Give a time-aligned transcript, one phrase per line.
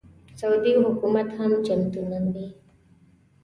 [0.39, 2.47] سعودي حکومت هم چمتو نه وي.